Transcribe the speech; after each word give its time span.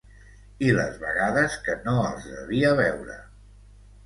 I 0.67 0.71
les 0.79 0.97
vegades 1.03 1.57
que 1.67 1.75
no 1.83 1.93
els 2.07 2.27
devia 2.31 2.73
veure. 2.81 3.21